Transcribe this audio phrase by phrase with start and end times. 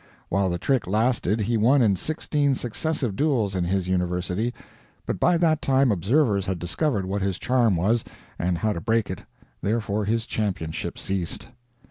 [0.29, 4.51] While the trick lasted he won in sixteen successive duels in his university;
[5.05, 8.03] but by that time observers had discovered what his charm was,
[8.39, 9.25] and how to break it,
[9.61, 11.49] therefore his championship ceased.